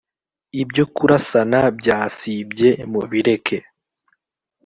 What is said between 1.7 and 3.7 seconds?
byasibye mubireke.